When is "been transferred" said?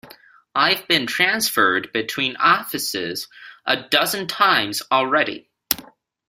0.87-1.91